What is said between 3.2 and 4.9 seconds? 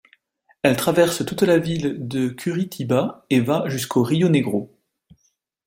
et va jusqu'au rio Negro.